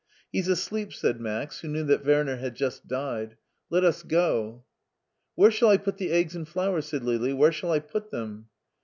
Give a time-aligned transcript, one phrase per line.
[0.33, 3.37] "He's asleep," said Max, who knew that Werner had just died;"
[3.69, 4.63] let us go.""
[5.35, 8.47] Where shall I put the eggs and flowers?" said Lili;" where shall I put them